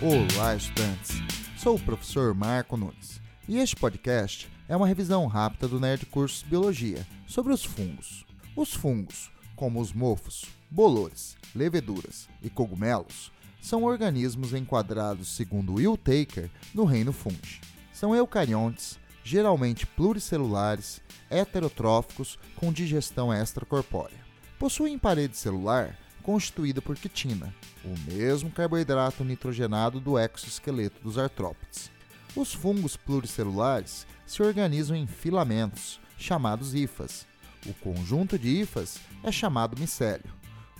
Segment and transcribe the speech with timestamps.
[0.00, 1.16] Olá, estudantes!
[1.56, 6.44] Sou o professor Marco Nunes e este podcast é uma revisão rápida do Nerd Cursos
[6.44, 8.24] Biologia sobre os fungos.
[8.54, 16.48] Os fungos, como os mofos, bolores, leveduras e cogumelos, são organismos enquadrados segundo Will Taker
[16.72, 17.60] no reino fungi.
[17.92, 24.18] São eucariontes, geralmente pluricelulares, heterotróficos com digestão extracorpórea.
[24.60, 31.90] Possuem parede celular constituída por quitina, o mesmo carboidrato nitrogenado do exoesqueleto dos artrópodes.
[32.36, 37.26] Os fungos pluricelulares se organizam em filamentos, chamados hifas.
[37.64, 40.30] O conjunto de hifas é chamado micélio.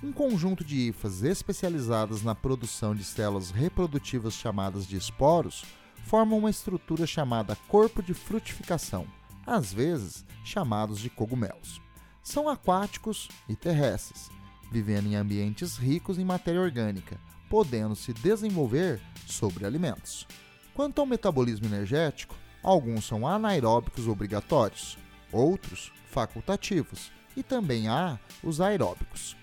[0.03, 5.65] Um conjunto de hifas especializadas na produção de células reprodutivas chamadas de esporos
[6.05, 9.07] formam uma estrutura chamada corpo de frutificação,
[9.47, 11.81] às vezes chamados de cogumelos.
[12.23, 14.29] São aquáticos e terrestres,
[14.71, 20.27] vivendo em ambientes ricos em matéria orgânica, podendo se desenvolver sobre alimentos.
[20.75, 24.99] Quanto ao metabolismo energético, alguns são anaeróbicos obrigatórios,
[25.33, 29.37] outros facultativos, e também há os aeróbicos.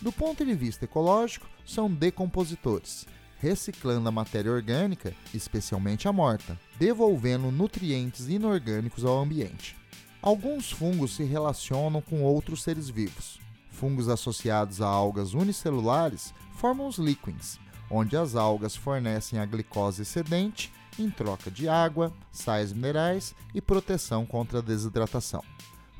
[0.00, 3.06] Do ponto de vista ecológico, são decompositores,
[3.38, 9.76] reciclando a matéria orgânica, especialmente a morta, devolvendo nutrientes inorgânicos ao ambiente.
[10.20, 13.40] Alguns fungos se relacionam com outros seres vivos,
[13.78, 20.72] Fungos associados a algas unicelulares formam os líquens, onde as algas fornecem a glicose excedente
[20.98, 25.44] em troca de água, sais minerais e proteção contra a desidratação.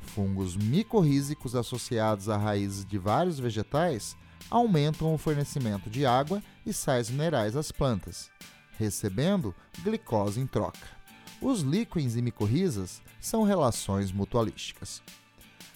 [0.01, 4.13] Fungos micorrízicos associados a raízes de vários vegetais
[4.51, 8.29] aumentam o fornecimento de água e sais minerais às plantas,
[8.77, 10.85] recebendo glicose em troca.
[11.41, 15.01] Os líquens e micorrizas são relações mutualísticas.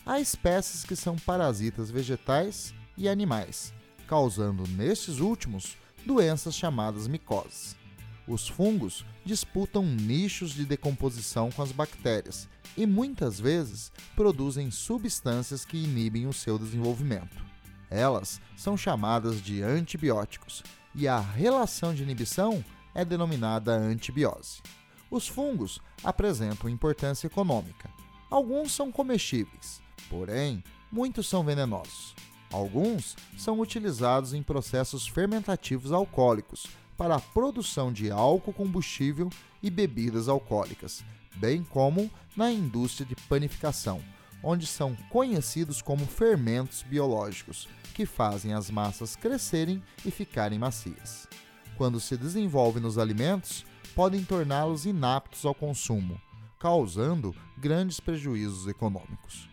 [0.05, 3.73] Há espécies que são parasitas vegetais e animais,
[4.05, 7.77] causando nestes últimos doenças chamadas micoses.
[8.27, 15.77] Os fungos disputam nichos de decomposição com as bactérias e muitas vezes produzem substâncias que
[15.77, 17.41] inibem o seu desenvolvimento.
[17.89, 20.63] Elas são chamadas de antibióticos
[20.93, 22.63] e a relação de inibição
[22.93, 24.61] é denominada antibiose.
[25.09, 27.89] Os fungos apresentam importância econômica.
[28.29, 32.15] Alguns são comestíveis, Porém, muitos são venenosos.
[32.51, 39.29] Alguns são utilizados em processos fermentativos alcoólicos para a produção de álcool combustível
[39.61, 41.03] e bebidas alcoólicas,
[41.35, 44.01] bem como na indústria de panificação,
[44.43, 51.27] onde são conhecidos como fermentos biológicos, que fazem as massas crescerem e ficarem macias.
[51.75, 53.65] Quando se desenvolvem nos alimentos,
[53.95, 56.19] podem torná-los inaptos ao consumo,
[56.59, 59.52] causando grandes prejuízos econômicos.